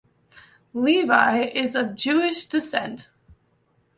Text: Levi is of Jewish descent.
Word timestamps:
Levi 0.73 1.41
is 1.43 1.75
of 1.75 1.93
Jewish 1.93 2.47
descent. 2.47 3.07